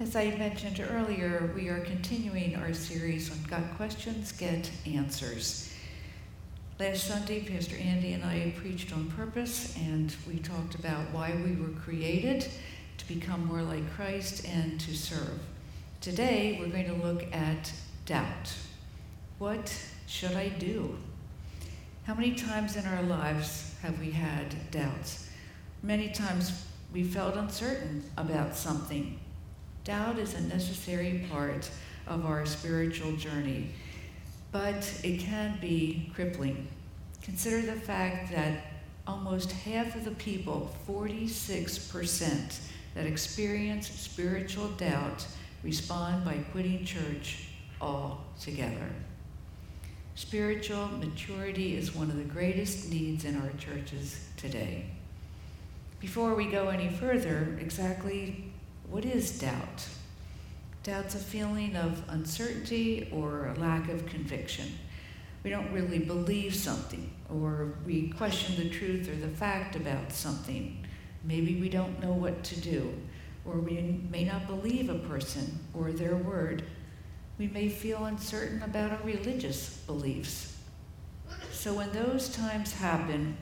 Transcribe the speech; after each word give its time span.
As 0.00 0.16
I 0.16 0.30
mentioned 0.30 0.82
earlier, 0.90 1.52
we 1.54 1.68
are 1.68 1.80
continuing 1.80 2.56
our 2.56 2.72
series 2.72 3.30
on 3.30 3.36
Got 3.50 3.76
Questions, 3.76 4.32
Get 4.32 4.70
Answers. 4.86 5.74
Last 6.78 7.04
Sunday, 7.04 7.42
Pastor 7.42 7.76
Andy 7.76 8.14
and 8.14 8.24
I 8.24 8.54
preached 8.56 8.94
on 8.94 9.10
purpose, 9.10 9.76
and 9.76 10.16
we 10.26 10.38
talked 10.38 10.74
about 10.74 11.10
why 11.12 11.34
we 11.44 11.54
were 11.54 11.78
created 11.78 12.48
to 12.96 13.08
become 13.08 13.44
more 13.44 13.60
like 13.60 13.92
Christ 13.94 14.46
and 14.46 14.80
to 14.80 14.96
serve. 14.96 15.38
Today, 16.00 16.56
we're 16.58 16.72
going 16.72 16.98
to 16.98 17.06
look 17.06 17.24
at 17.34 17.70
doubt. 18.06 18.54
What 19.36 19.70
should 20.06 20.32
I 20.32 20.48
do? 20.48 20.96
How 22.04 22.14
many 22.14 22.34
times 22.34 22.74
in 22.74 22.86
our 22.86 23.02
lives 23.02 23.74
have 23.82 24.00
we 24.00 24.12
had 24.12 24.70
doubts? 24.70 25.28
Many 25.82 26.08
times 26.08 26.64
we 26.90 27.04
felt 27.04 27.36
uncertain 27.36 28.02
about 28.16 28.56
something 28.56 29.20
Doubt 29.90 30.20
is 30.20 30.34
a 30.34 30.40
necessary 30.42 31.26
part 31.32 31.68
of 32.06 32.24
our 32.24 32.46
spiritual 32.46 33.10
journey, 33.16 33.70
but 34.52 34.88
it 35.02 35.18
can 35.18 35.58
be 35.60 36.12
crippling. 36.14 36.68
Consider 37.22 37.60
the 37.62 37.72
fact 37.72 38.30
that 38.30 38.66
almost 39.04 39.50
half 39.50 39.96
of 39.96 40.04
the 40.04 40.12
people, 40.12 40.72
46%, 40.88 42.60
that 42.94 43.04
experience 43.04 43.90
spiritual 43.90 44.68
doubt 44.68 45.26
respond 45.64 46.24
by 46.24 46.34
quitting 46.52 46.84
church 46.84 47.48
altogether. 47.80 48.90
Spiritual 50.14 50.86
maturity 50.86 51.76
is 51.76 51.96
one 51.96 52.10
of 52.10 52.16
the 52.16 52.22
greatest 52.22 52.92
needs 52.92 53.24
in 53.24 53.34
our 53.34 53.50
churches 53.58 54.24
today. 54.36 54.84
Before 55.98 56.36
we 56.36 56.46
go 56.46 56.68
any 56.68 56.90
further, 56.90 57.58
exactly 57.60 58.49
what 58.90 59.04
is 59.04 59.38
doubt? 59.38 59.86
Doubt's 60.82 61.14
a 61.14 61.18
feeling 61.18 61.76
of 61.76 62.02
uncertainty 62.08 63.08
or 63.12 63.46
a 63.46 63.60
lack 63.60 63.88
of 63.88 64.04
conviction. 64.06 64.66
We 65.44 65.50
don't 65.50 65.72
really 65.72 66.00
believe 66.00 66.54
something, 66.54 67.10
or 67.28 67.74
we 67.86 68.08
question 68.10 68.56
the 68.56 68.68
truth 68.68 69.08
or 69.08 69.14
the 69.14 69.28
fact 69.28 69.76
about 69.76 70.12
something. 70.12 70.84
Maybe 71.22 71.60
we 71.60 71.68
don't 71.68 72.02
know 72.02 72.12
what 72.12 72.42
to 72.44 72.60
do, 72.60 72.92
or 73.44 73.58
we 73.58 74.00
may 74.10 74.24
not 74.24 74.46
believe 74.46 74.90
a 74.90 74.98
person 74.98 75.60
or 75.72 75.92
their 75.92 76.16
word. 76.16 76.64
We 77.38 77.46
may 77.48 77.68
feel 77.68 78.06
uncertain 78.06 78.62
about 78.62 78.90
our 78.90 79.02
religious 79.04 79.76
beliefs. 79.86 80.56
So, 81.52 81.74
when 81.74 81.92
those 81.92 82.28
times 82.30 82.72
happen, 82.72 83.36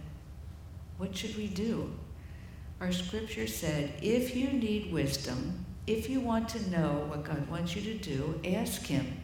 what 0.98 1.16
should 1.16 1.36
we 1.36 1.46
do? 1.46 1.90
Our 2.80 2.92
scripture 2.92 3.48
said, 3.48 3.94
if 4.02 4.36
you 4.36 4.48
need 4.48 4.92
wisdom, 4.92 5.64
if 5.88 6.08
you 6.08 6.20
want 6.20 6.48
to 6.50 6.70
know 6.70 7.06
what 7.08 7.24
God 7.24 7.48
wants 7.48 7.74
you 7.74 7.82
to 7.82 7.94
do, 7.94 8.40
ask 8.44 8.86
Him, 8.86 9.20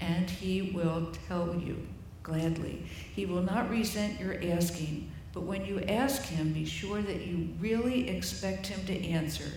and 0.00 0.28
He 0.28 0.72
will 0.72 1.12
tell 1.28 1.54
you 1.54 1.86
gladly. 2.24 2.82
He 3.14 3.24
will 3.24 3.42
not 3.42 3.70
resent 3.70 4.18
your 4.18 4.42
asking, 4.52 5.10
but 5.32 5.42
when 5.42 5.64
you 5.64 5.80
ask 5.82 6.22
Him, 6.24 6.52
be 6.52 6.64
sure 6.64 7.00
that 7.00 7.26
you 7.26 7.50
really 7.60 8.08
expect 8.08 8.66
Him 8.66 8.84
to 8.86 9.06
answer. 9.06 9.52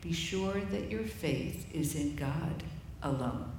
Be 0.00 0.12
sure 0.12 0.60
that 0.70 0.88
your 0.90 1.04
faith 1.04 1.66
is 1.74 1.96
in 1.96 2.14
God 2.14 2.62
alone. 3.02 3.50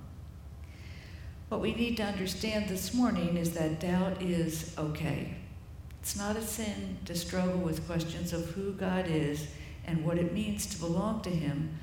What 1.49 1.59
we 1.59 1.73
need 1.73 1.97
to 1.97 2.03
understand 2.03 2.69
this 2.69 2.93
morning 2.93 3.35
is 3.35 3.51
that 3.53 3.81
doubt 3.81 4.21
is 4.21 4.73
okay. 4.77 5.35
It's 6.03 6.17
not 6.17 6.35
a 6.35 6.41
sin 6.41 6.97
to 7.05 7.15
struggle 7.15 7.59
with 7.59 7.87
questions 7.87 8.33
of 8.33 8.49
who 8.49 8.73
God 8.73 9.05
is 9.07 9.47
and 9.85 10.03
what 10.03 10.17
it 10.17 10.33
means 10.33 10.65
to 10.65 10.77
belong 10.77 11.21
to 11.21 11.29
Him, 11.29 11.79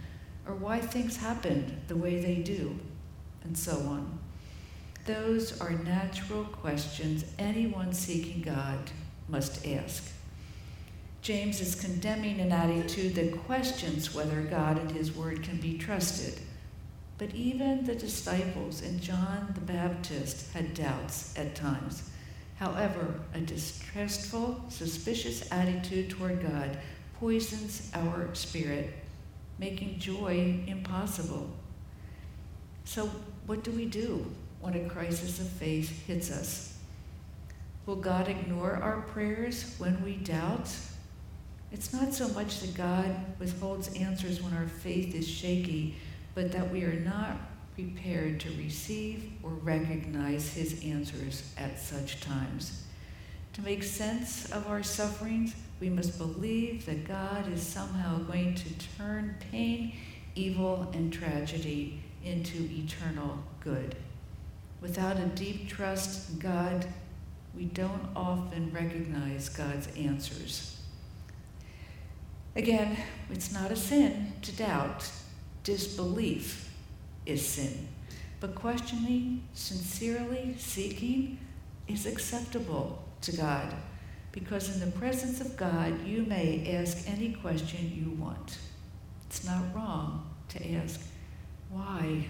or 0.47 0.55
why 0.55 0.79
things 0.79 1.17
happened 1.17 1.81
the 1.89 1.97
way 1.97 2.21
they 2.21 2.35
do, 2.35 2.79
and 3.45 3.57
so 3.57 3.79
on. 3.79 4.19
Those 5.07 5.59
are 5.59 5.71
natural 5.71 6.45
questions 6.45 7.25
anyone 7.39 7.95
seeking 7.95 8.43
God 8.43 8.91
must 9.27 9.67
ask. 9.67 10.13
James 11.23 11.63
is 11.63 11.81
condemning 11.81 12.41
an 12.41 12.53
attitude 12.53 13.15
that 13.15 13.43
questions 13.47 14.15
whether 14.15 14.43
God 14.43 14.79
and 14.79 14.91
His 14.91 15.17
Word 15.17 15.43
can 15.43 15.57
be 15.57 15.79
trusted. 15.79 16.39
But 17.17 17.35
even 17.35 17.87
the 17.87 17.95
disciples 17.95 18.83
and 18.83 19.01
John 19.01 19.55
the 19.55 19.61
Baptist 19.63 20.53
had 20.53 20.75
doubts 20.75 21.33
at 21.39 21.55
times. 21.55 22.10
However, 22.61 23.15
a 23.33 23.41
distrustful, 23.41 24.63
suspicious 24.69 25.51
attitude 25.51 26.11
toward 26.11 26.43
God 26.43 26.77
poisons 27.19 27.91
our 27.95 28.35
spirit, 28.35 28.93
making 29.59 29.99
joy 29.99 30.63
impossible. 30.67 31.49
So, 32.85 33.11
what 33.47 33.65
do 33.65 33.71
we 33.71 33.87
do 33.87 34.27
when 34.61 34.75
a 34.75 34.87
crisis 34.91 35.41
of 35.41 35.49
faith 35.49 36.07
hits 36.07 36.31
us? 36.31 36.77
Will 37.87 37.97
God 37.97 38.29
ignore 38.29 38.75
our 38.75 39.01
prayers 39.01 39.75
when 39.79 40.05
we 40.05 40.17
doubt? 40.17 40.69
It's 41.73 41.95
not 41.95 42.13
so 42.13 42.29
much 42.29 42.61
that 42.61 42.75
God 42.75 43.09
withholds 43.39 43.95
answers 43.95 44.43
when 44.43 44.53
our 44.53 44.69
faith 44.69 45.15
is 45.15 45.27
shaky, 45.27 45.95
but 46.35 46.53
that 46.53 46.71
we 46.71 46.85
are 46.85 47.01
not 47.01 47.39
prepared 47.83 48.41
to 48.41 48.51
receive 48.51 49.31
or 49.43 49.51
recognize 49.51 50.53
his 50.53 50.83
answers 50.85 51.53
at 51.57 51.79
such 51.79 52.21
times. 52.21 52.85
To 53.55 53.63
make 53.63 53.83
sense 53.83 54.51
of 54.53 54.67
our 54.69 54.83
sufferings, 54.83 55.55
we 55.81 55.89
must 55.89 56.19
believe 56.19 56.87
that 56.87 57.07
God 57.07 57.51
is 57.53 57.63
somehow 57.63 58.19
going 58.19 58.55
to 58.55 58.69
turn 58.97 59.37
pain, 59.51 59.95
evil, 60.35 60.91
and 60.93 61.13
tragedy 61.13 62.03
into 62.25 62.69
eternal 62.71 63.39
good. 63.61 63.97
Without 64.81 65.19
a 65.19 65.27
deep 65.27 65.69
trust 65.69 66.31
in 66.31 66.39
God, 66.39 66.87
we 67.57 67.65
don't 67.65 68.09
often 68.15 68.71
recognize 68.73 69.49
God's 69.49 69.89
answers. 69.97 70.81
Again, 72.57 72.97
it's 73.31 73.53
not 73.53 73.71
a 73.71 73.77
sin 73.77 74.33
to 74.43 74.53
doubt. 74.53 75.11
Disbelief 75.63 76.70
is 77.27 77.47
sin. 77.47 77.89
But 78.41 78.55
questioning, 78.55 79.43
sincerely 79.55 80.55
seeking, 80.59 81.39
is 81.87 82.07
acceptable 82.07 83.03
to 83.23 83.37
God 83.37 83.75
because 84.33 84.73
in 84.75 84.81
the 84.81 84.97
presence 84.99 85.41
of 85.41 85.57
God, 85.57 86.07
you 86.07 86.23
may 86.23 86.77
ask 86.77 87.09
any 87.09 87.33
question 87.33 87.93
you 87.95 88.11
want. 88.23 88.59
It's 89.27 89.45
not 89.45 89.75
wrong 89.75 90.31
to 90.51 90.73
ask, 90.75 91.01
why? 91.69 92.27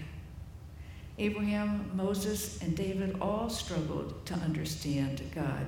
Abraham, 1.17 1.91
Moses, 1.93 2.61
and 2.61 2.75
David 2.75 3.17
all 3.21 3.49
struggled 3.49 4.25
to 4.25 4.33
understand 4.35 5.21
God. 5.35 5.65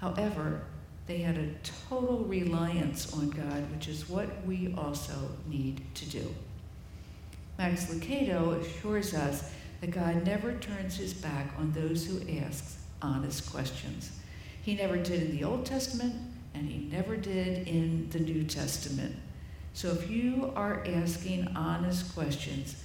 However, 0.00 0.62
they 1.06 1.18
had 1.18 1.36
a 1.36 1.50
total 1.88 2.18
reliance 2.24 3.12
on 3.12 3.30
God, 3.30 3.70
which 3.72 3.88
is 3.88 4.08
what 4.08 4.28
we 4.46 4.74
also 4.76 5.30
need 5.48 5.82
to 5.94 6.04
do. 6.06 6.34
Max 7.58 7.86
Lucado 7.86 8.60
assures 8.60 9.14
us 9.14 9.50
that 9.80 9.90
God 9.90 10.24
never 10.24 10.54
turns 10.54 10.96
his 10.96 11.12
back 11.12 11.48
on 11.58 11.72
those 11.72 12.06
who 12.06 12.20
ask 12.38 12.78
honest 13.02 13.50
questions. 13.50 14.12
He 14.62 14.76
never 14.76 14.96
did 14.96 15.24
in 15.24 15.36
the 15.36 15.42
Old 15.42 15.66
Testament, 15.66 16.14
and 16.54 16.68
he 16.68 16.88
never 16.88 17.16
did 17.16 17.66
in 17.66 18.08
the 18.10 18.20
New 18.20 18.44
Testament. 18.44 19.16
So 19.72 19.90
if 19.90 20.08
you 20.08 20.52
are 20.54 20.84
asking 20.86 21.48
honest 21.56 22.14
questions 22.14 22.82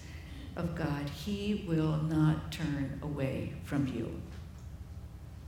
of 0.55 0.75
God, 0.75 1.07
he 1.09 1.65
will 1.67 1.97
not 1.97 2.51
turn 2.51 2.99
away 3.03 3.53
from 3.65 3.87
you. 3.87 4.21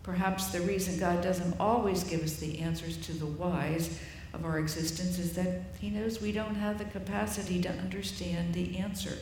Perhaps 0.04 0.48
the 0.48 0.62
reason 0.62 1.00
God 1.00 1.24
doesn't 1.24 1.60
always 1.60 2.04
give 2.04 2.22
us 2.22 2.38
the 2.38 2.60
answers 2.60 2.98
to 3.08 3.14
the 3.14 3.26
whys 3.26 4.00
of 4.36 4.46
our 4.46 4.60
existence 4.60 5.18
is 5.18 5.34
that 5.34 5.64
He 5.80 5.90
knows 5.90 6.22
we 6.22 6.32
don't 6.32 6.56
have 6.56 6.78
the 6.78 6.86
capacity 6.86 7.62
to 7.62 7.70
understand 7.70 8.54
the 8.54 8.78
answer. 8.78 9.18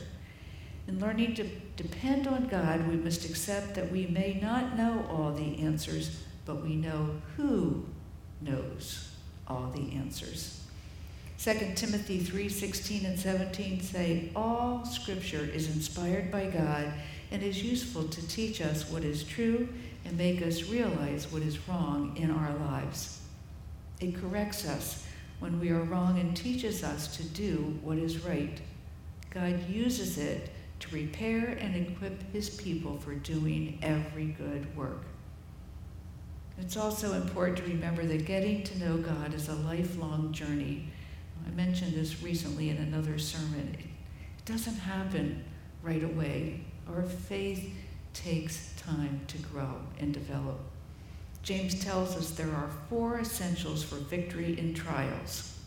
In 0.86 1.00
learning 1.00 1.34
to 1.36 1.48
depend 1.76 2.26
on 2.26 2.48
God, 2.48 2.86
we 2.88 2.96
must 2.96 3.24
accept 3.24 3.74
that 3.76 3.90
we 3.90 4.06
may 4.06 4.38
not 4.42 4.76
know 4.76 5.06
all 5.08 5.32
the 5.32 5.60
answers, 5.60 6.20
but 6.44 6.62
we 6.62 6.74
know 6.74 7.22
who 7.36 7.86
knows 8.42 9.12
all 9.48 9.70
the 9.74 9.94
answers. 9.94 10.60
2 11.38 11.74
Timothy 11.74 12.20
3:16 12.20 13.04
and 13.06 13.18
17 13.18 13.80
say 13.80 14.30
all 14.36 14.84
scripture 14.84 15.48
is 15.52 15.74
inspired 15.74 16.30
by 16.30 16.46
God 16.46 16.92
and 17.30 17.42
is 17.42 17.62
useful 17.62 18.04
to 18.04 18.28
teach 18.28 18.60
us 18.60 18.88
what 18.90 19.04
is 19.04 19.24
true 19.24 19.68
and 20.04 20.16
make 20.16 20.42
us 20.42 20.64
realize 20.64 21.30
what 21.32 21.42
is 21.42 21.68
wrong 21.68 22.16
in 22.16 22.30
our 22.30 22.54
lives. 22.54 23.20
It 24.00 24.14
corrects 24.16 24.66
us 24.66 25.06
when 25.40 25.60
we 25.60 25.70
are 25.70 25.82
wrong 25.82 26.18
and 26.18 26.36
teaches 26.36 26.82
us 26.82 27.16
to 27.16 27.22
do 27.22 27.78
what 27.82 27.98
is 27.98 28.24
right. 28.24 28.60
God 29.30 29.68
uses 29.68 30.18
it 30.18 30.50
to 30.80 30.94
repair 30.94 31.58
and 31.60 31.74
equip 31.74 32.32
his 32.32 32.50
people 32.50 32.98
for 32.98 33.14
doing 33.14 33.78
every 33.82 34.26
good 34.26 34.76
work. 34.76 35.02
It's 36.58 36.76
also 36.76 37.14
important 37.14 37.58
to 37.58 37.64
remember 37.64 38.04
that 38.06 38.26
getting 38.26 38.62
to 38.64 38.78
know 38.78 38.96
God 38.96 39.34
is 39.34 39.48
a 39.48 39.54
lifelong 39.54 40.32
journey. 40.32 40.88
I 41.46 41.50
mentioned 41.50 41.94
this 41.94 42.22
recently 42.22 42.70
in 42.70 42.76
another 42.76 43.18
sermon. 43.18 43.76
It 43.76 44.44
doesn't 44.44 44.76
happen 44.76 45.44
right 45.82 46.04
away. 46.04 46.60
Our 46.88 47.02
faith 47.02 47.72
takes 48.12 48.72
time 48.76 49.22
to 49.26 49.38
grow 49.38 49.80
and 49.98 50.14
develop. 50.14 50.60
James 51.44 51.78
tells 51.84 52.16
us 52.16 52.30
there 52.30 52.54
are 52.54 52.70
four 52.88 53.20
essentials 53.20 53.84
for 53.84 53.96
victory 53.96 54.58
in 54.58 54.72
trials. 54.72 55.58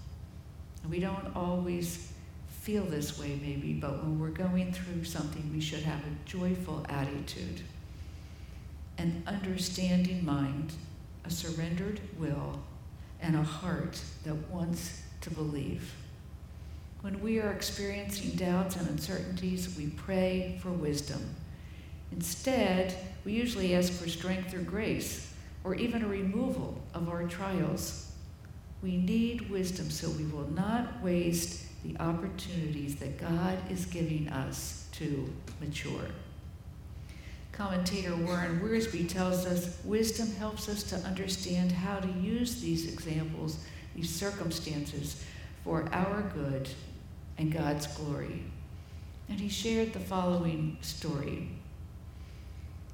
We 0.89 0.99
don't 0.99 1.35
always 1.35 2.11
feel 2.47 2.83
this 2.83 3.19
way, 3.19 3.39
maybe, 3.43 3.73
but 3.73 4.03
when 4.03 4.19
we're 4.19 4.29
going 4.29 4.73
through 4.73 5.03
something, 5.03 5.51
we 5.53 5.61
should 5.61 5.83
have 5.83 5.99
a 5.99 6.29
joyful 6.29 6.83
attitude, 6.89 7.61
an 8.97 9.21
understanding 9.27 10.25
mind, 10.25 10.73
a 11.25 11.29
surrendered 11.29 12.01
will, 12.17 12.59
and 13.21 13.35
a 13.35 13.43
heart 13.43 14.01
that 14.23 14.49
wants 14.49 15.03
to 15.21 15.29
believe. 15.29 15.93
When 17.01 17.21
we 17.21 17.39
are 17.39 17.51
experiencing 17.51 18.31
doubts 18.31 18.75
and 18.77 18.89
uncertainties, 18.89 19.77
we 19.77 19.87
pray 19.91 20.57
for 20.59 20.71
wisdom. 20.71 21.35
Instead, 22.11 22.95
we 23.25 23.33
usually 23.33 23.75
ask 23.75 23.93
for 23.93 24.09
strength 24.09 24.55
or 24.55 24.59
grace, 24.59 25.26
or 25.67 25.75
even 25.75 26.01
a 26.01 26.07
removal 26.07 26.81
of 26.93 27.09
our 27.09 27.27
trials. 27.27 28.13
We 28.81 28.95
need 28.95 29.49
wisdom 29.49 29.89
so 29.89 30.09
we 30.11 30.23
will 30.23 30.49
not 30.51 31.03
waste 31.03 31.65
the 31.83 31.99
opportunities 32.01 32.95
that 32.95 33.19
God 33.19 33.59
is 33.69 33.85
giving 33.85 34.29
us 34.29 34.87
to 34.93 35.29
mature. 35.59 36.05
Commentator 37.51 38.15
Warren 38.15 38.61
Wiersbe 38.61 39.09
tells 39.09 39.45
us 39.45 39.77
wisdom 39.83 40.33
helps 40.35 40.69
us 40.69 40.83
to 40.83 40.95
understand 41.05 41.73
how 41.73 41.99
to 41.99 42.07
use 42.07 42.61
these 42.61 42.87
examples, 42.91 43.57
these 43.93 44.09
circumstances, 44.09 45.25
for 45.65 45.89
our 45.91 46.21
good 46.33 46.69
and 47.37 47.51
God's 47.51 47.87
glory. 47.87 48.43
And 49.27 49.37
he 49.37 49.49
shared 49.49 49.91
the 49.91 49.99
following 49.99 50.77
story. 50.79 51.49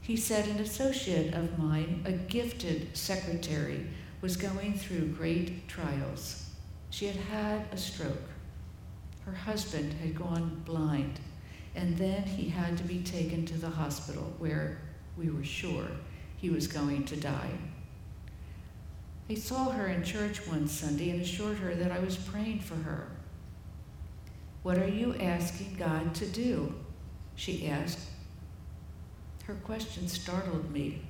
He 0.04 0.18
said, 0.18 0.50
An 0.50 0.60
associate 0.60 1.34
of 1.34 1.58
mine, 1.58 2.04
a 2.06 2.12
gifted 2.12 2.96
secretary, 2.96 3.88
was 4.20 4.36
going 4.36 4.74
through 4.74 5.14
great 5.14 5.66
trials. 5.70 6.50
She 6.90 7.06
had 7.06 7.16
had 7.16 7.68
a 7.72 7.78
stroke. 7.78 8.30
Her 9.26 9.32
husband 9.32 9.94
had 9.94 10.20
gone 10.20 10.62
blind, 10.66 11.22
and 11.74 11.98
then 11.98 12.24
he 12.24 12.50
had 12.50 12.78
to 12.78 12.84
be 12.84 13.02
taken 13.02 13.46
to 13.46 13.58
the 13.58 13.70
hospital 13.70 14.34
where 14.40 14.82
we 15.18 15.30
were 15.30 15.46
sure 15.46 15.88
he 16.36 16.50
was 16.50 16.68
going 16.68 17.06
to 17.06 17.16
die. 17.16 17.58
I 19.30 19.36
saw 19.36 19.70
her 19.70 19.88
in 19.88 20.04
church 20.04 20.46
one 20.46 20.68
Sunday 20.68 21.12
and 21.12 21.22
assured 21.22 21.60
her 21.60 21.76
that 21.76 21.94
I 21.94 22.00
was 22.00 22.18
praying 22.18 22.60
for 22.60 22.76
her. 22.76 23.08
What 24.64 24.78
are 24.78 24.88
you 24.88 25.16
asking 25.16 25.78
God 25.80 26.14
to 26.16 26.26
do? 26.26 26.76
She 27.36 27.70
asked. 27.70 28.10
Her 29.48 29.56
question 29.56 30.08
startled 30.08 30.72
me. 30.72 31.02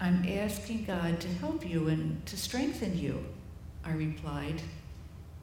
I'm 0.00 0.26
asking 0.28 0.84
God 0.84 1.20
to 1.20 1.28
help 1.28 1.68
you 1.68 1.88
and 1.88 2.24
to 2.26 2.36
strengthen 2.36 2.98
you, 2.98 3.24
I 3.84 3.92
replied. 3.92 4.60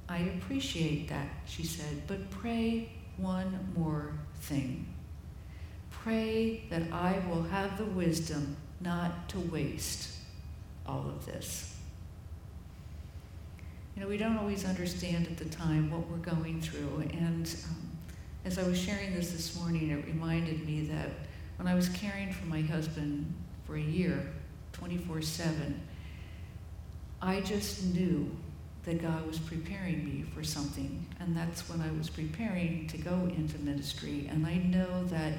I 0.07 0.19
appreciate 0.37 1.07
that, 1.09 1.29
she 1.45 1.63
said, 1.63 2.03
but 2.07 2.29
pray 2.29 2.89
one 3.17 3.73
more 3.75 4.13
thing. 4.41 4.85
Pray 5.89 6.65
that 6.69 6.83
I 6.91 7.21
will 7.27 7.43
have 7.43 7.77
the 7.77 7.85
wisdom 7.85 8.55
not 8.81 9.27
to 9.29 9.39
waste 9.39 10.17
all 10.85 11.05
of 11.07 11.25
this. 11.25 11.75
You 13.95 14.03
know, 14.03 14.07
we 14.07 14.17
don't 14.17 14.37
always 14.37 14.63
understand 14.63 15.27
at 15.27 15.37
the 15.37 15.45
time 15.45 15.91
what 15.91 16.07
we're 16.07 16.17
going 16.17 16.61
through. 16.61 17.03
And 17.11 17.53
um, 17.67 17.89
as 18.45 18.57
I 18.57 18.63
was 18.63 18.79
sharing 18.79 19.13
this 19.13 19.31
this 19.31 19.59
morning, 19.59 19.89
it 19.89 20.05
reminded 20.05 20.65
me 20.65 20.83
that 20.83 21.09
when 21.59 21.67
I 21.67 21.75
was 21.75 21.89
caring 21.89 22.31
for 22.31 22.45
my 22.45 22.61
husband 22.61 23.31
for 23.67 23.75
a 23.75 23.81
year, 23.81 24.31
24 24.71 25.21
7, 25.21 25.81
I 27.21 27.41
just 27.41 27.83
knew 27.93 28.31
that 28.85 29.01
God 29.01 29.27
was 29.27 29.39
preparing 29.39 30.05
me 30.05 30.23
for 30.33 30.41
something. 30.41 31.05
And 31.19 31.35
that's 31.35 31.67
when 31.69 31.81
I 31.81 31.91
was 31.97 32.09
preparing 32.09 32.87
to 32.87 32.97
go 32.97 33.11
into 33.35 33.59
ministry. 33.59 34.29
And 34.31 34.47
I 34.47 34.55
know 34.55 35.03
that 35.07 35.33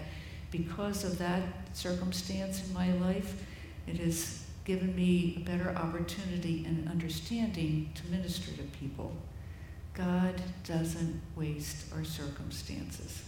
because 0.50 1.04
of 1.04 1.16
that 1.18 1.42
circumstance 1.72 2.68
in 2.68 2.74
my 2.74 2.92
life, 2.92 3.42
it 3.86 3.96
has 3.96 4.44
given 4.66 4.94
me 4.94 5.38
a 5.38 5.40
better 5.40 5.74
opportunity 5.74 6.66
and 6.66 6.86
understanding 6.86 7.90
to 7.94 8.06
minister 8.10 8.52
to 8.52 8.62
people. 8.78 9.16
God 9.94 10.34
doesn't 10.64 11.18
waste 11.34 11.90
our 11.94 12.04
circumstances. 12.04 13.22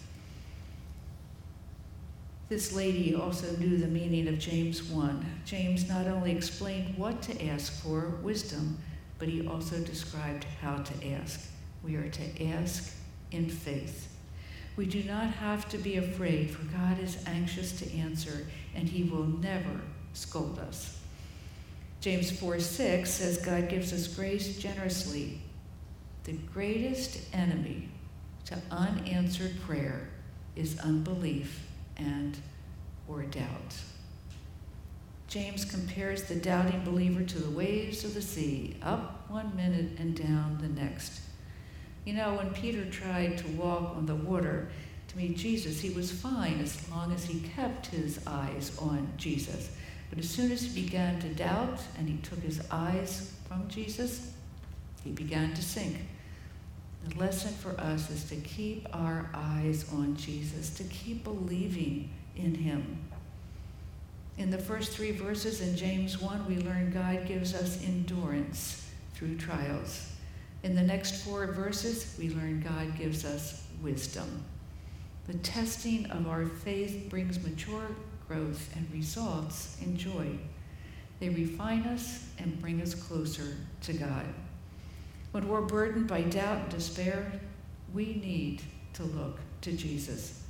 This 2.53 2.75
lady 2.75 3.15
also 3.15 3.51
knew 3.57 3.79
the 3.79 3.87
meaning 3.87 4.29
of 4.29 4.39
James 4.39 4.83
1. 4.83 5.25
James 5.47 5.89
not 5.89 6.07
only 6.07 6.33
explained 6.33 6.99
what 6.99 7.23
to 7.23 7.47
ask 7.47 7.83
for, 7.83 8.19
wisdom, 8.23 8.77
but 9.19 9.27
he 9.27 9.47
also 9.47 9.79
described 9.79 10.45
how 10.61 10.77
to 10.77 11.13
ask. 11.13 11.49
We 11.83 11.97
are 11.97 12.11
to 12.11 12.45
ask 12.45 12.95
in 13.31 13.49
faith. 13.49 14.15
We 14.77 14.85
do 14.85 15.03
not 15.05 15.29
have 15.29 15.67
to 15.71 15.79
be 15.79 15.97
afraid, 15.97 16.51
for 16.51 16.63
God 16.65 17.01
is 17.01 17.25
anxious 17.27 17.73
to 17.79 17.91
answer, 17.97 18.47
and 18.75 18.87
he 18.87 19.05
will 19.05 19.25
never 19.25 19.81
scold 20.13 20.59
us. 20.59 21.01
James 22.03 22.31
4 22.39 22.61
6 22.61 23.11
says 23.11 23.39
God 23.39 23.71
gives 23.71 23.95
us 23.95 24.07
grace 24.07 24.59
generously. 24.59 25.41
The 26.25 26.35
greatest 26.53 27.19
enemy 27.33 27.89
to 28.45 28.59
unanswered 28.71 29.59
prayer 29.63 30.11
is 30.55 30.79
unbelief 30.81 31.72
and 32.05 32.37
or 33.09 33.23
doubt. 33.23 33.75
James 35.29 35.65
compares 35.65 36.25
the 36.25 36.35
doubting 36.35 36.85
believer 36.85 37.23
to 37.25 37.39
the 37.39 37.51
waves 37.51 38.05
of 38.05 38.13
the 38.13 38.21
sea, 38.21 38.77
up 38.83 39.25
one 39.31 39.55
minute 39.57 39.99
and 39.99 40.15
down 40.15 40.59
the 40.61 40.69
next. 40.69 41.23
You 42.05 42.15
know, 42.15 42.35
when 42.35 42.51
Peter 42.53 42.85
tried 42.85 43.39
to 43.39 43.49
walk 43.49 43.97
on 43.97 44.05
the 44.05 44.15
water 44.15 44.69
to 45.09 45.17
meet 45.17 45.37
Jesus, 45.37 45.81
he 45.81 45.91
was 45.91 46.11
fine 46.11 46.61
as 46.61 46.89
long 46.91 47.13
as 47.13 47.25
he 47.25 47.41
kept 47.41 47.87
his 47.87 48.21
eyes 48.27 48.77
on 48.79 49.11
Jesus. 49.17 49.75
But 50.11 50.19
as 50.19 50.29
soon 50.29 50.53
as 50.53 50.63
he 50.63 50.83
began 50.83 51.19
to 51.21 51.29
doubt 51.29 51.81
and 51.97 52.09
he 52.09 52.19
took 52.19 52.41
his 52.41 52.61
eyes 52.71 53.33
from 53.49 53.69
Jesus, 53.69 54.33
he 55.03 55.11
began 55.11 55.55
to 55.55 55.63
sink. 55.63 55.97
The 57.09 57.19
lesson 57.19 57.53
for 57.55 57.79
us 57.81 58.11
is 58.11 58.25
to 58.25 58.37
keep 58.37 58.87
our 58.93 59.29
eyes 59.35 59.87
on 59.93 60.17
Jesus, 60.17 60.71
to 60.75 60.85
keep 60.85 61.25
believing 61.25 62.11
in 62.37 62.55
him. 62.55 62.99
In 64.39 64.51
the 64.51 64.59
first 64.59 64.93
three 64.93 65.13
verses 65.13 65.61
in 65.61 65.77
James 65.77 66.21
1, 66.21 66.47
we 66.47 66.57
learn 66.59 66.91
God 66.93 67.27
gives 67.27 67.55
us 67.55 67.83
endurance 67.85 68.89
through 69.15 69.37
trials. 69.37 70.13
In 70.63 70.75
the 70.75 70.83
next 70.83 71.25
four 71.25 71.47
verses, 71.49 72.15
we 72.19 72.31
learn 72.31 72.61
God 72.61 72.97
gives 72.97 73.25
us 73.25 73.67
wisdom. 73.83 74.45
The 75.27 75.35
testing 75.39 76.07
of 76.07 76.29
our 76.29 76.47
faith 76.47 77.09
brings 77.11 77.43
mature 77.43 77.89
growth 78.29 78.75
and 78.77 78.89
results 78.93 79.77
in 79.83 79.97
joy. 79.97 80.39
They 81.21 81.29
refine 81.29 81.83
us 81.83 82.27
and 82.39 82.61
bring 82.61 82.81
us 82.81 82.95
closer 82.95 83.57
to 83.83 83.93
God. 83.93 84.27
When 85.33 85.49
we're 85.49 85.63
burdened 85.63 86.07
by 86.07 86.23
doubt 86.23 86.59
and 86.59 86.69
despair, 86.69 87.33
we 87.93 88.05
need 88.05 88.63
to 88.95 89.03
look 89.03 89.41
to 89.63 89.73
Jesus. 89.73 90.43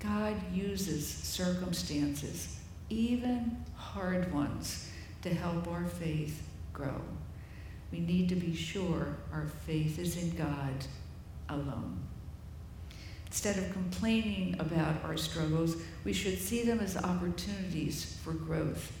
God 0.00 0.34
uses 0.52 1.08
circumstances, 1.08 2.58
even 2.90 3.64
hard 3.76 4.32
ones, 4.32 4.90
to 5.22 5.30
help 5.32 5.68
our 5.68 5.86
faith 5.86 6.42
grow. 6.72 7.00
We 7.90 8.00
need 8.00 8.28
to 8.28 8.34
be 8.34 8.54
sure 8.54 9.16
our 9.32 9.46
faith 9.66 9.98
is 9.98 10.16
in 10.20 10.36
God 10.36 10.74
alone. 11.48 12.00
Instead 13.26 13.58
of 13.58 13.72
complaining 13.72 14.56
about 14.58 15.04
our 15.04 15.16
struggles, 15.16 15.76
we 16.04 16.12
should 16.12 16.38
see 16.38 16.64
them 16.64 16.80
as 16.80 16.96
opportunities 16.96 18.18
for 18.24 18.32
growth. 18.32 18.92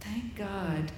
Thank 0.00 0.36
God 0.36 0.92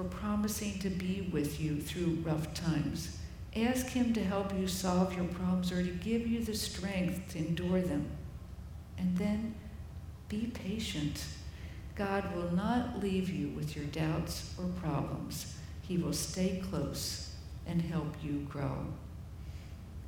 for 0.00 0.08
promising 0.08 0.78
to 0.78 0.88
be 0.88 1.28
with 1.30 1.60
you 1.60 1.78
through 1.78 2.16
rough 2.24 2.54
times. 2.54 3.18
Ask 3.54 3.88
Him 3.88 4.14
to 4.14 4.24
help 4.24 4.58
you 4.58 4.66
solve 4.66 5.14
your 5.14 5.26
problems 5.26 5.70
or 5.70 5.82
to 5.82 5.90
give 5.90 6.26
you 6.26 6.42
the 6.42 6.54
strength 6.54 7.32
to 7.32 7.38
endure 7.38 7.82
them. 7.82 8.08
And 8.96 9.18
then 9.18 9.54
be 10.30 10.50
patient. 10.54 11.22
God 11.96 12.34
will 12.34 12.50
not 12.52 13.02
leave 13.02 13.28
you 13.28 13.48
with 13.48 13.76
your 13.76 13.84
doubts 13.86 14.54
or 14.58 14.64
problems. 14.80 15.54
He 15.82 15.98
will 15.98 16.14
stay 16.14 16.62
close 16.70 17.34
and 17.66 17.82
help 17.82 18.14
you 18.22 18.46
grow. 18.50 18.86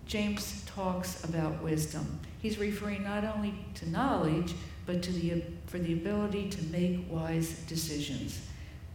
James 0.07 0.65
talks 0.65 1.23
about 1.23 1.63
wisdom. 1.63 2.19
He's 2.41 2.57
referring 2.57 3.05
not 3.05 3.25
only 3.25 3.55
to 3.75 3.91
knowledge, 3.91 4.55
but 4.87 5.03
to 5.03 5.13
the, 5.13 5.43
for 5.67 5.79
the 5.79 5.93
ability 5.93 6.49
to 6.49 6.63
make 6.65 7.05
wise 7.11 7.59
decisions 7.69 8.41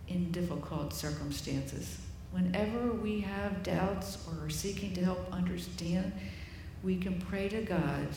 in 0.08 0.32
difficult 0.32 0.94
circumstances. 0.94 1.98
Whenever 2.32 2.92
we 2.92 3.22
have 3.22 3.64
doubts 3.64 4.18
or 4.28 4.46
are 4.46 4.50
seeking 4.50 4.94
to 4.94 5.04
help 5.04 5.32
understand, 5.32 6.12
we 6.84 6.98
can 6.98 7.20
pray 7.22 7.50
to 7.50 7.62
God 7.62 8.08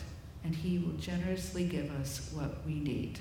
and 0.44 0.54
He 0.54 0.78
will 0.78 0.94
generously 0.94 1.64
give 1.64 1.90
us 2.00 2.30
what 2.32 2.64
we 2.66 2.75
need. 2.75 3.18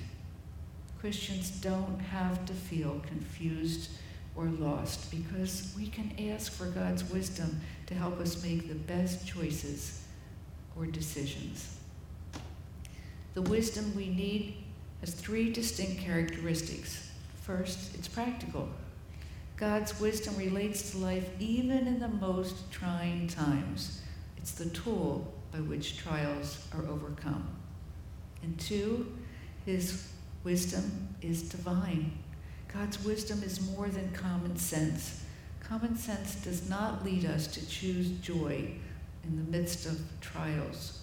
Christians 1.00 1.50
don't 1.50 1.98
have 1.98 2.44
to 2.46 2.52
feel 2.52 3.00
confused 3.06 3.90
or 4.36 4.46
lost 4.46 5.10
because 5.10 5.72
we 5.76 5.86
can 5.86 6.12
ask 6.30 6.52
for 6.52 6.66
God's 6.66 7.04
wisdom 7.10 7.60
to 7.86 7.94
help 7.94 8.20
us 8.20 8.42
make 8.42 8.68
the 8.68 8.74
best 8.74 9.26
choices 9.26 10.02
or 10.76 10.86
decisions. 10.86 11.78
The 13.34 13.42
wisdom 13.42 13.94
we 13.96 14.08
need 14.08 14.56
has 15.00 15.14
three 15.14 15.52
distinct 15.52 16.00
characteristics. 16.00 17.09
First, 17.40 17.94
it's 17.94 18.08
practical. 18.08 18.68
God's 19.56 19.98
wisdom 20.00 20.36
relates 20.36 20.92
to 20.92 20.98
life 20.98 21.28
even 21.38 21.86
in 21.86 21.98
the 21.98 22.08
most 22.08 22.70
trying 22.70 23.28
times. 23.28 24.00
It's 24.36 24.52
the 24.52 24.70
tool 24.70 25.32
by 25.52 25.58
which 25.58 25.98
trials 25.98 26.66
are 26.74 26.86
overcome. 26.88 27.46
And 28.42 28.58
two, 28.58 29.12
his 29.66 30.08
wisdom 30.44 31.08
is 31.20 31.42
divine. 31.42 32.12
God's 32.72 33.04
wisdom 33.04 33.42
is 33.42 33.70
more 33.72 33.88
than 33.88 34.12
common 34.12 34.56
sense. 34.56 35.24
Common 35.60 35.96
sense 35.96 36.36
does 36.36 36.68
not 36.68 37.04
lead 37.04 37.24
us 37.26 37.46
to 37.48 37.66
choose 37.68 38.10
joy 38.20 38.70
in 39.24 39.36
the 39.36 39.50
midst 39.50 39.86
of 39.86 40.00
trials. 40.20 41.02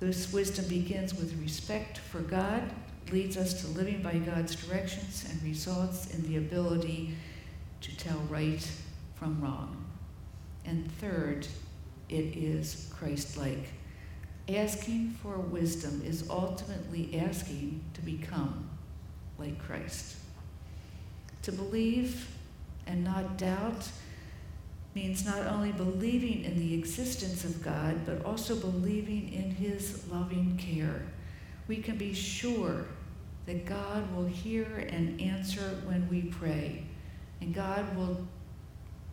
This 0.00 0.32
wisdom 0.32 0.66
begins 0.68 1.14
with 1.14 1.40
respect 1.40 1.98
for 1.98 2.20
God, 2.20 2.62
leads 3.10 3.36
us 3.36 3.62
to 3.62 3.66
living 3.68 4.02
by 4.02 4.18
God's 4.18 4.54
directions, 4.54 5.26
and 5.30 5.42
results 5.42 6.14
in 6.14 6.22
the 6.28 6.36
ability 6.36 7.14
to 7.80 7.96
tell 7.96 8.18
right 8.28 8.70
from 9.14 9.40
wrong. 9.40 9.84
And 10.64 10.90
third, 10.92 11.46
it 12.08 12.36
is 12.36 12.92
Christ 12.96 13.36
like. 13.36 13.68
Asking 14.48 15.16
for 15.22 15.38
wisdom 15.38 16.02
is 16.04 16.28
ultimately 16.28 17.18
asking 17.18 17.80
to 17.94 18.02
become 18.02 18.68
like 19.38 19.58
Christ. 19.58 20.16
To 21.42 21.52
believe 21.52 22.28
and 22.86 23.04
not 23.04 23.38
doubt 23.38 23.88
means 24.94 25.24
not 25.24 25.46
only 25.46 25.72
believing 25.72 26.44
in 26.44 26.58
the 26.58 26.74
existence 26.74 27.44
of 27.44 27.62
God, 27.62 28.04
but 28.04 28.24
also 28.24 28.54
believing 28.54 29.32
in 29.32 29.50
His 29.50 30.06
loving 30.10 30.56
care. 30.58 31.02
We 31.68 31.76
can 31.76 31.96
be 31.96 32.12
sure 32.12 32.86
that 33.46 33.66
God 33.66 34.14
will 34.14 34.26
hear 34.26 34.88
and 34.90 35.20
answer 35.20 35.80
when 35.84 36.08
we 36.08 36.22
pray, 36.22 36.84
and 37.40 37.54
God 37.54 37.96
will 37.96 38.26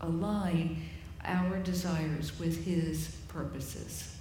align 0.01 0.83
our 1.23 1.59
desires 1.59 2.37
with 2.39 2.65
His 2.65 3.15
purposes. 3.27 4.15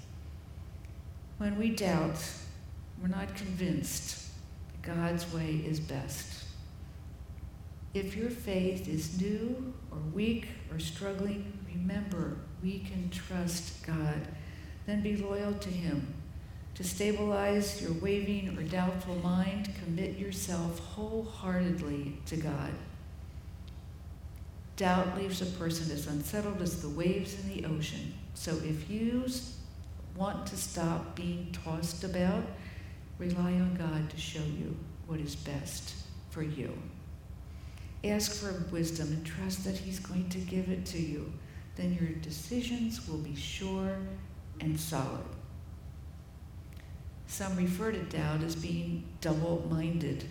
When 1.39 1.59
we 1.59 1.71
doubt, 1.71 2.21
we're 3.01 3.09
not 3.09 3.35
convinced 3.37 4.29
God's 4.83 5.33
way 5.33 5.63
is 5.67 5.79
best. 5.81 6.45
If 7.95 8.17
your 8.17 8.31
faith 8.31 8.89
is 8.89 9.21
new 9.21 9.73
or 9.91 9.99
weak 10.13 10.49
or 10.73 10.79
struggling, 10.79 11.53
remember 11.67 12.39
we 12.63 12.81
can 12.81 13.11
trust 13.11 13.87
God. 13.87 14.29
Then 14.87 15.03
be 15.03 15.17
loyal 15.17 15.55
to 15.55 15.69
Him. 15.69 16.15
To 16.79 16.85
stabilize 16.85 17.83
your 17.83 17.93
wavering 17.95 18.57
or 18.57 18.63
doubtful 18.63 19.17
mind, 19.17 19.69
commit 19.83 20.17
yourself 20.17 20.79
wholeheartedly 20.79 22.19
to 22.27 22.37
God. 22.37 22.71
Doubt 24.77 25.19
leaves 25.19 25.43
a 25.43 25.47
person 25.59 25.91
as 25.91 26.07
unsettled 26.07 26.63
as 26.63 26.81
the 26.81 26.89
waves 26.89 27.37
in 27.41 27.49
the 27.49 27.67
ocean. 27.67 28.15
So 28.35 28.53
if 28.63 28.89
you 28.89 29.27
want 30.15 30.47
to 30.47 30.57
stop 30.57 31.17
being 31.17 31.49
tossed 31.65 32.05
about, 32.05 32.45
rely 33.19 33.55
on 33.55 33.75
God 33.75 34.09
to 34.11 34.17
show 34.17 34.39
you 34.39 34.77
what 35.09 35.19
is 35.19 35.35
best 35.35 35.97
for 36.31 36.45
you. 36.45 36.73
Ask 38.05 38.35
for 38.35 38.53
wisdom 38.71 39.09
and 39.09 39.27
trust 39.27 39.65
that 39.65 39.77
He's 39.77 39.99
going 39.99 40.29
to 40.29 40.39
give 40.39 40.69
it 40.69 40.87
to 40.87 40.99
you. 40.99 41.33
Then 41.75 41.99
your 42.01 42.11
decisions 42.21 43.09
will 43.09 43.19
be 43.19 43.35
sure 43.35 43.97
and 44.61 44.79
solid. 44.79 45.25
Some 47.29 47.57
refer 47.57 47.93
to 47.93 48.03
doubt 48.05 48.43
as 48.43 48.57
being 48.57 49.05
double 49.21 49.65
minded. 49.71 50.25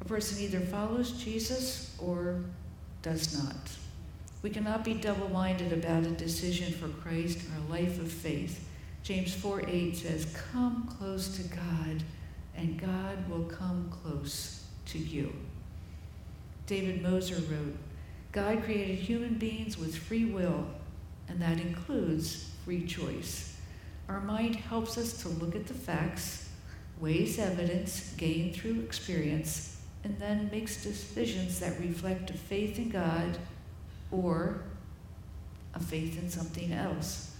A 0.00 0.04
person 0.04 0.42
either 0.42 0.60
follows 0.60 1.12
Jesus 1.12 1.94
or 2.00 2.40
does 3.02 3.40
not. 3.42 3.70
We 4.42 4.50
cannot 4.50 4.84
be 4.84 4.94
double 4.94 5.28
minded 5.28 5.72
about 5.72 6.04
a 6.04 6.10
decision 6.10 6.72
for 6.72 6.88
Christ 6.88 7.38
or 7.38 7.66
a 7.66 7.72
life 7.72 8.00
of 8.00 8.10
faith. 8.10 8.66
James 9.02 9.34
4 9.34 9.68
8 9.68 9.96
says, 9.96 10.36
Come 10.52 10.88
close 10.98 11.36
to 11.36 11.42
God, 11.54 12.02
and 12.56 12.80
God 12.80 13.28
will 13.28 13.44
come 13.44 13.90
close 14.02 14.64
to 14.86 14.98
you. 14.98 15.32
David 16.66 17.02
Moser 17.02 17.36
wrote, 17.36 17.76
God 18.32 18.64
created 18.64 18.98
human 18.98 19.34
beings 19.34 19.78
with 19.78 19.96
free 19.96 20.24
will, 20.24 20.66
and 21.28 21.40
that 21.40 21.60
includes 21.60 22.50
free 22.64 22.84
choice. 22.84 23.55
Our 24.08 24.20
mind 24.20 24.56
helps 24.56 24.96
us 24.98 25.22
to 25.22 25.28
look 25.28 25.56
at 25.56 25.66
the 25.66 25.74
facts, 25.74 26.48
weighs 27.00 27.38
evidence 27.38 28.14
gained 28.16 28.54
through 28.54 28.80
experience, 28.80 29.80
and 30.04 30.16
then 30.18 30.48
makes 30.52 30.82
decisions 30.82 31.58
that 31.58 31.78
reflect 31.80 32.30
a 32.30 32.34
faith 32.34 32.78
in 32.78 32.90
God 32.90 33.38
or 34.12 34.62
a 35.74 35.80
faith 35.80 36.20
in 36.22 36.30
something 36.30 36.72
else. 36.72 37.34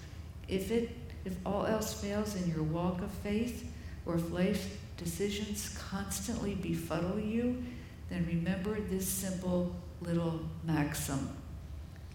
If 0.49 0.71
it 0.71 0.91
if 1.25 1.35
all 1.45 1.67
else 1.67 1.93
fails 2.01 2.37
in 2.37 2.49
your 2.49 2.63
walk 2.63 3.01
of 3.03 3.11
faith, 3.11 3.69
or 4.07 4.15
if 4.15 4.31
life 4.31 4.79
decisions 4.97 5.77
constantly 5.91 6.55
befuddle 6.55 7.19
you, 7.19 7.65
then 8.09 8.25
remember 8.27 8.81
this 8.81 9.09
simple 9.09 9.75
little 10.01 10.41
maxim. 10.63 11.37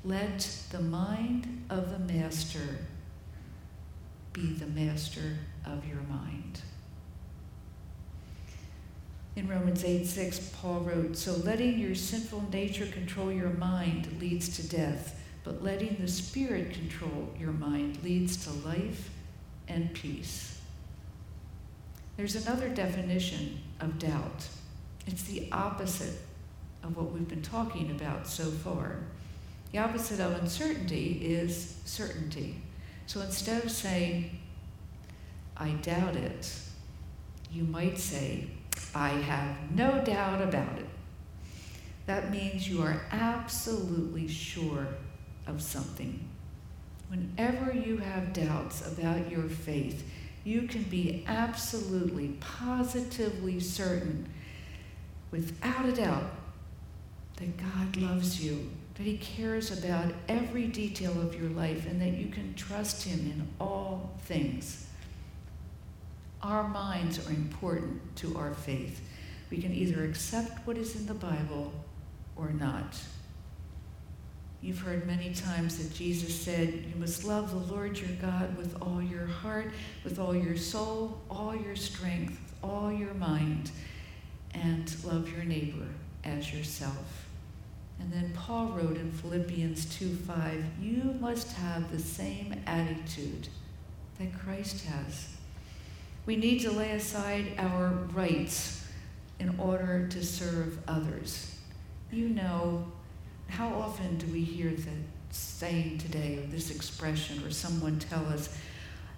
Let 0.06 0.48
the 0.72 0.80
mind 0.80 1.66
of 1.70 1.92
the 1.92 2.14
master 2.14 2.78
be 4.34 4.54
the 4.54 4.68
master 4.68 5.38
of 5.66 5.86
your 5.88 6.02
mind. 6.10 6.62
In 9.36 9.48
Romans 9.48 9.84
8 9.84 10.06
6, 10.06 10.52
Paul 10.56 10.82
wrote, 10.82 11.16
So 11.16 11.34
letting 11.34 11.80
your 11.80 11.96
sinful 11.96 12.50
nature 12.52 12.86
control 12.86 13.32
your 13.32 13.50
mind 13.50 14.20
leads 14.20 14.56
to 14.58 14.68
death, 14.68 15.20
but 15.44 15.64
letting 15.64 15.98
the 16.00 16.08
Spirit 16.08 16.74
control 16.74 17.30
your 17.40 17.54
mind 17.54 18.04
leads 18.04 18.44
to 18.46 18.52
life 18.68 19.10
and 19.68 19.94
peace. 19.94 20.60
There's 22.18 22.36
another 22.36 22.70
definition 22.70 23.60
of 23.80 23.98
doubt 23.98 24.48
it's 25.08 25.24
the 25.24 25.48
opposite 25.52 26.20
of 26.84 26.96
what 26.96 27.12
we've 27.12 27.28
been 27.28 27.42
talking 27.42 27.92
about 27.92 28.28
so 28.28 28.46
far. 28.46 28.98
The 29.72 29.80
opposite 29.80 30.20
of 30.20 30.34
uncertainty 30.42 31.20
is 31.24 31.76
certainty. 31.86 32.62
So 33.12 33.20
instead 33.20 33.66
of 33.66 33.72
saying, 33.72 34.40
I 35.58 35.72
doubt 35.72 36.16
it, 36.16 36.50
you 37.52 37.64
might 37.64 37.98
say, 37.98 38.48
I 38.96 39.10
have 39.10 39.58
no 39.76 40.02
doubt 40.02 40.42
about 40.42 40.80
it. 40.80 40.88
That 42.06 42.32
means 42.32 42.70
you 42.70 42.82
are 42.82 43.02
absolutely 43.12 44.30
sure 44.30 44.88
of 45.46 45.62
something. 45.62 46.26
Whenever 47.10 47.74
you 47.74 47.98
have 47.98 48.32
doubts 48.32 48.88
about 48.88 49.30
your 49.30 49.50
faith, 49.50 50.10
you 50.46 50.62
can 50.70 50.84
be 50.84 51.26
absolutely, 51.28 52.38
positively 52.40 53.60
certain, 53.60 54.30
without 55.32 55.86
a 55.86 55.92
doubt, 55.92 56.32
that 57.36 57.58
God 57.58 57.98
loves 57.98 58.42
you, 58.42 58.70
that 58.96 59.04
He 59.04 59.18
cares 59.18 59.72
about 59.78 60.14
every 60.28 60.68
detail 60.68 61.20
of 61.22 61.40
your 61.40 61.50
life, 61.50 61.88
and 61.88 62.02
that 62.02 62.14
you 62.14 62.28
can 62.28 62.54
trust 62.56 63.04
Him 63.04 63.20
in 63.20 63.48
all 63.60 64.12
things. 64.24 64.88
Our 66.42 66.68
minds 66.68 67.26
are 67.28 67.32
important 67.32 68.16
to 68.18 68.38
our 68.38 68.54
faith. 68.54 69.02
We 69.50 69.58
can 69.58 69.74
either 69.74 70.04
accept 70.06 70.66
what 70.66 70.78
is 70.78 70.96
in 70.96 71.06
the 71.06 71.14
Bible 71.14 71.72
or 72.36 72.52
not. 72.52 73.00
You've 74.62 74.80
heard 74.80 75.08
many 75.08 75.34
times 75.34 75.78
that 75.78 75.94
Jesus 75.94 76.40
said, 76.40 76.86
You 76.88 77.00
must 77.00 77.24
love 77.24 77.50
the 77.50 77.74
Lord 77.74 77.98
your 77.98 78.16
God 78.22 78.56
with 78.58 78.80
all 78.80 79.02
your 79.02 79.26
heart, 79.26 79.72
with 80.04 80.20
all 80.20 80.36
your 80.36 80.56
soul, 80.56 81.20
all 81.32 81.56
your 81.56 81.76
strength, 81.76 82.40
all 82.64 82.92
your 82.92 83.16
mind, 83.16 83.72
and 84.54 84.96
love 85.04 85.30
your 85.32 85.44
neighbor 85.44 85.88
as 86.24 86.54
yourself. 86.54 87.31
And 88.02 88.12
then 88.12 88.34
Paul 88.34 88.70
wrote 88.70 88.98
in 88.98 89.12
Philippians 89.12 89.86
2 89.98 90.16
5, 90.16 90.64
You 90.82 91.16
must 91.20 91.54
have 91.54 91.92
the 91.92 92.00
same 92.00 92.56
attitude 92.66 93.48
that 94.18 94.34
Christ 94.40 94.86
has. 94.86 95.30
We 96.26 96.36
need 96.36 96.62
to 96.62 96.72
lay 96.72 96.92
aside 96.92 97.54
our 97.60 97.90
rights 98.14 98.86
in 99.40 99.58
order 99.60 100.08
to 100.08 100.26
serve 100.26 100.80
others. 100.88 101.56
You 102.12 102.30
know, 102.30 102.92
how 103.48 103.70
often 103.70 104.18
do 104.18 104.26
we 104.28 104.42
hear 104.42 104.72
that 104.72 104.94
saying 105.30 106.00
today, 106.00 106.40
or 106.40 106.48
this 106.48 106.72
expression, 106.72 107.44
or 107.46 107.52
someone 107.52 108.00
tell 108.00 108.26
us, 108.28 108.56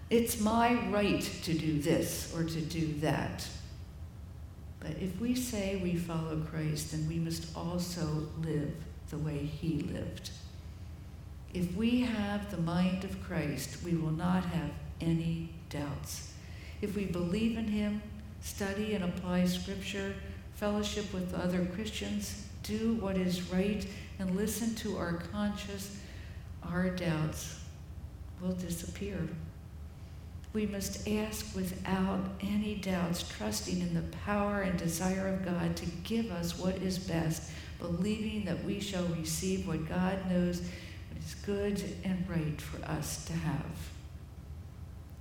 it's 0.10 0.42
my 0.42 0.90
right 0.90 1.22
to 1.44 1.54
do 1.54 1.80
this 1.80 2.34
or 2.36 2.44
to 2.44 2.62
do 2.62 2.94
that. 3.00 3.48
But 4.84 5.02
if 5.02 5.20
we 5.20 5.34
say 5.34 5.80
we 5.82 5.96
follow 5.96 6.42
Christ, 6.52 6.92
then 6.92 7.08
we 7.08 7.16
must 7.16 7.56
also 7.56 8.28
live 8.44 8.74
the 9.10 9.18
way 9.18 9.38
he 9.38 9.80
lived. 9.80 10.32
If 11.54 11.74
we 11.76 12.02
have 12.02 12.52
the 12.52 12.62
mind 12.62 13.06
of 13.06 13.24
Christ, 13.24 13.84
we 13.84 13.96
will 13.96 14.12
not 14.12 14.44
have 14.46 14.72
any 15.00 15.50
doubts. 15.70 16.34
If 16.82 16.96
we 16.96 17.06
believe 17.06 17.58
in 17.58 17.68
him, 17.68 18.02
study 18.42 18.94
and 18.94 19.06
apply 19.06 19.46
scripture, 19.46 20.16
fellowship 20.56 21.14
with 21.14 21.34
other 21.34 21.66
Christians, 21.66 22.48
do 22.64 22.96
what 22.96 23.18
is 23.18 23.50
right, 23.54 23.86
and 24.20 24.36
listen 24.36 24.76
to 24.76 24.98
our 24.98 25.14
conscience, 25.32 25.98
our 26.64 26.90
doubts 26.90 27.60
will 28.42 28.54
disappear. 28.54 29.18
We 30.54 30.68
must 30.68 31.08
ask 31.08 31.56
without 31.56 32.22
any 32.40 32.76
doubts, 32.76 33.28
trusting 33.28 33.80
in 33.82 33.96
the 33.96 34.16
power 34.18 34.62
and 34.62 34.78
desire 34.78 35.28
of 35.28 35.44
God 35.44 35.76
to 35.78 35.86
give 36.04 36.30
us 36.32 36.60
what 36.60 36.76
is 36.76 37.00
best, 37.00 37.50
believing 37.80 38.46
that 38.46 38.64
we 38.64 38.80
shall 38.80 39.06
receive 39.08 39.68
what 39.68 39.90
God 39.90 40.30
knows 40.30 40.62
is 41.18 41.36
good 41.44 41.84
and 42.04 42.30
right 42.30 42.62
for 42.62 42.86
us 42.86 43.26
to 43.26 43.34
have. 43.34 43.90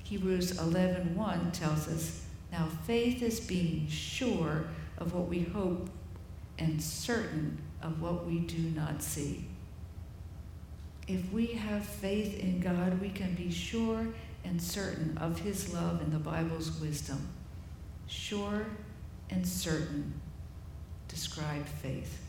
Hebrews 0.05 0.59
11:1 0.59 1.51
tells 1.53 1.89
us, 1.89 2.27
"Now 2.53 2.69
faith 2.87 3.23
is 3.23 3.41
being 3.41 3.89
sure 3.89 4.67
of 4.99 5.15
what 5.15 5.29
we 5.29 5.45
hope 5.45 5.89
and 6.59 6.83
certain 6.83 7.57
of 7.81 8.03
what 8.03 8.27
we 8.27 8.41
do 8.41 8.59
not 8.59 9.03
see." 9.03 9.47
If 11.09 11.33
we 11.33 11.47
have 11.47 11.87
faith 11.87 12.39
in 12.39 12.61
God, 12.61 13.01
we 13.01 13.09
can 13.09 13.35
be 13.35 13.51
sure 13.51 14.09
and 14.45 14.61
certain 14.61 15.17
of 15.19 15.41
his 15.41 15.73
love 15.73 16.01
and 16.01 16.13
the 16.13 16.19
Bible's 16.19 16.81
wisdom. 16.81 17.29
Sure 18.07 18.67
and 19.31 19.47
certain 19.47 20.13
describe 21.09 21.67
faith. 21.67 22.21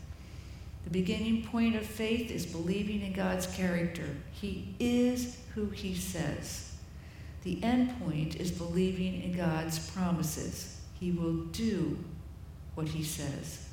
The 0.84 0.90
beginning 0.90 1.44
point 1.44 1.76
of 1.76 1.86
faith 1.86 2.30
is 2.30 2.44
believing 2.44 3.02
in 3.02 3.12
God's 3.12 3.46
character. 3.46 4.08
He 4.32 4.74
is 4.78 5.38
who 5.54 5.66
he 5.66 5.94
says. 5.94 6.72
The 7.42 7.62
end 7.62 7.98
point 8.00 8.36
is 8.36 8.50
believing 8.50 9.22
in 9.22 9.36
God's 9.36 9.90
promises. 9.90 10.80
He 10.98 11.10
will 11.10 11.44
do 11.46 11.98
what 12.74 12.88
he 12.88 13.02
says. 13.02 13.68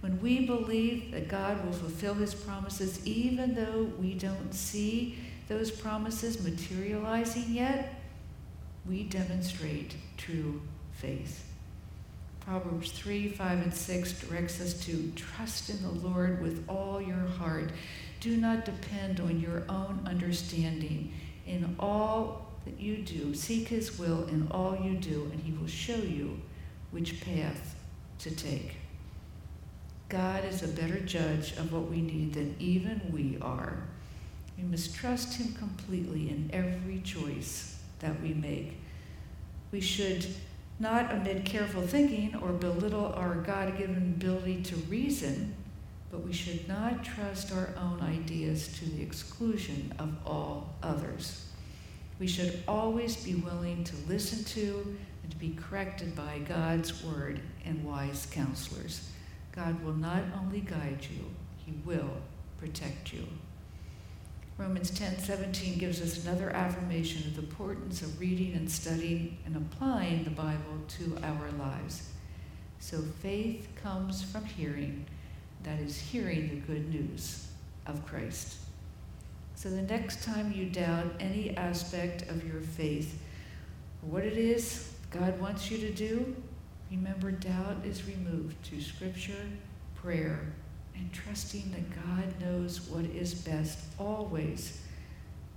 When 0.00 0.20
we 0.20 0.46
believe 0.46 1.12
that 1.12 1.28
God 1.28 1.64
will 1.64 1.72
fulfill 1.72 2.14
his 2.14 2.34
promises, 2.34 3.06
even 3.06 3.54
though 3.54 3.90
we 3.98 4.14
don't 4.14 4.54
see 4.54 5.18
those 5.48 5.70
promises 5.70 6.42
materializing 6.42 7.46
yet, 7.48 8.00
we 8.88 9.04
demonstrate 9.04 9.94
true 10.16 10.60
faith. 10.92 11.44
Proverbs 12.40 12.92
3, 12.92 13.28
5, 13.28 13.62
and 13.62 13.74
6 13.74 14.20
directs 14.20 14.60
us 14.60 14.74
to 14.86 15.10
trust 15.16 15.68
in 15.68 15.82
the 15.82 16.08
Lord 16.08 16.40
with 16.40 16.64
all 16.68 17.02
your 17.02 17.26
heart. 17.26 17.72
Do 18.20 18.36
not 18.36 18.64
depend 18.64 19.18
on 19.20 19.40
your 19.40 19.64
own 19.68 20.00
understanding. 20.06 21.12
In 21.46 21.74
all 21.80 22.52
that 22.64 22.80
you 22.80 22.98
do, 22.98 23.34
seek 23.34 23.68
his 23.68 23.98
will 23.98 24.26
in 24.28 24.48
all 24.50 24.78
you 24.80 24.96
do, 24.96 25.28
and 25.32 25.40
he 25.40 25.52
will 25.52 25.66
show 25.66 25.96
you 25.96 26.40
which 26.92 27.20
path 27.20 27.74
to 28.20 28.30
take. 28.30 28.76
God 30.08 30.44
is 30.44 30.62
a 30.62 30.68
better 30.68 31.00
judge 31.00 31.56
of 31.56 31.72
what 31.72 31.90
we 31.90 32.00
need 32.00 32.34
than 32.34 32.54
even 32.60 33.00
we 33.12 33.38
are. 33.42 33.76
We 34.56 34.64
must 34.64 34.94
trust 34.94 35.34
him 35.34 35.54
completely 35.54 36.30
in 36.30 36.50
every 36.52 37.00
choice 37.00 37.78
that 38.00 38.20
we 38.22 38.34
make. 38.34 38.78
We 39.70 39.80
should 39.80 40.26
not 40.78 41.12
amid 41.12 41.44
careful 41.44 41.82
thinking 41.82 42.36
or 42.36 42.52
belittle 42.52 43.12
our 43.14 43.34
God 43.36 43.78
given 43.78 43.96
ability 43.96 44.62
to 44.64 44.76
reason, 44.76 45.54
but 46.10 46.22
we 46.22 46.32
should 46.32 46.68
not 46.68 47.04
trust 47.04 47.52
our 47.52 47.70
own 47.78 48.00
ideas 48.00 48.68
to 48.78 48.84
the 48.84 49.02
exclusion 49.02 49.92
of 49.98 50.14
all 50.26 50.74
others. 50.82 51.46
We 52.18 52.26
should 52.26 52.62
always 52.66 53.16
be 53.16 53.34
willing 53.34 53.84
to 53.84 53.96
listen 54.08 54.44
to 54.44 54.96
and 55.22 55.30
to 55.30 55.36
be 55.38 55.54
corrected 55.54 56.14
by 56.14 56.38
God's 56.48 57.02
word 57.04 57.40
and 57.64 57.84
wise 57.84 58.26
counselors. 58.30 59.10
God 59.52 59.82
will 59.82 59.94
not 59.94 60.22
only 60.38 60.60
guide 60.60 61.06
you, 61.10 61.24
he 61.64 61.72
will 61.84 62.10
protect 62.58 63.12
you. 63.12 63.26
Romans 64.58 64.90
10:17 64.90 65.78
gives 65.78 66.00
us 66.00 66.24
another 66.24 66.48
affirmation 66.48 67.26
of 67.26 67.36
the 67.36 67.42
importance 67.42 68.00
of 68.00 68.18
reading 68.18 68.54
and 68.54 68.70
studying 68.70 69.36
and 69.44 69.54
applying 69.54 70.24
the 70.24 70.30
Bible 70.30 70.78
to 70.88 71.18
our 71.22 71.50
lives. 71.58 72.10
So 72.78 73.02
faith 73.20 73.68
comes 73.82 74.22
from 74.22 74.46
hearing, 74.46 75.04
that 75.62 75.78
is 75.78 75.98
hearing 75.98 76.48
the 76.48 76.66
good 76.66 76.88
news 76.88 77.48
of 77.84 78.06
Christ. 78.06 78.56
So 79.56 79.68
the 79.68 79.82
next 79.82 80.24
time 80.24 80.52
you 80.52 80.70
doubt 80.70 81.14
any 81.20 81.54
aspect 81.56 82.22
of 82.30 82.46
your 82.46 82.62
faith, 82.62 83.18
what 84.00 84.24
it 84.24 84.38
is 84.38 84.92
God 85.10 85.38
wants 85.38 85.70
you 85.70 85.78
to 85.78 85.92
do, 85.92 86.34
remember 86.90 87.30
doubt 87.30 87.84
is 87.84 88.06
removed 88.06 88.62
to 88.70 88.80
scripture, 88.80 89.48
prayer, 89.94 90.52
and 90.96 91.12
trusting 91.12 91.70
that 91.72 92.04
God 92.06 92.40
knows 92.40 92.80
what 92.88 93.04
is 93.04 93.34
best 93.34 93.78
always. 93.98 94.80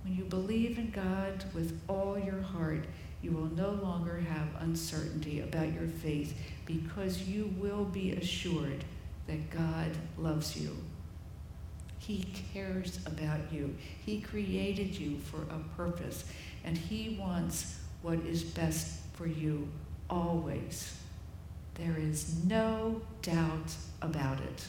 When 0.04 0.16
you 0.16 0.24
believe 0.24 0.78
in 0.78 0.90
God 0.90 1.44
with 1.54 1.78
all 1.88 2.18
your 2.18 2.40
heart, 2.40 2.84
you 3.22 3.32
will 3.32 3.50
no 3.54 3.70
longer 3.70 4.18
have 4.18 4.62
uncertainty 4.62 5.40
about 5.40 5.72
your 5.72 5.86
faith 5.86 6.38
because 6.64 7.22
you 7.22 7.52
will 7.58 7.84
be 7.84 8.12
assured 8.12 8.84
that 9.26 9.50
God 9.50 9.90
loves 10.16 10.56
you. 10.56 10.76
He 11.98 12.24
cares 12.52 12.98
about 13.06 13.52
you. 13.52 13.76
He 14.04 14.20
created 14.20 14.96
you 14.98 15.18
for 15.18 15.42
a 15.42 15.58
purpose, 15.76 16.24
and 16.64 16.76
He 16.76 17.16
wants 17.20 17.78
what 18.02 18.18
is 18.20 18.42
best 18.42 19.00
for 19.12 19.26
you 19.26 19.68
always. 20.08 20.96
There 21.74 21.96
is 21.98 22.42
no 22.44 23.02
doubt 23.22 23.74
about 24.00 24.40
it. 24.40 24.64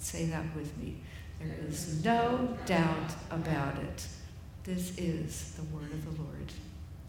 Say 0.00 0.24
that 0.26 0.44
with 0.56 0.76
me. 0.78 0.96
There 1.38 1.54
is 1.68 2.04
no 2.04 2.56
doubt 2.66 3.12
about 3.30 3.78
it. 3.78 4.06
This 4.64 4.96
is 4.98 5.52
the 5.52 5.62
word 5.74 5.92
of 5.92 6.04
the 6.04 6.22
Lord. 6.22 6.52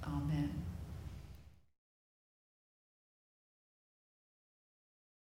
Amen. 0.05 0.51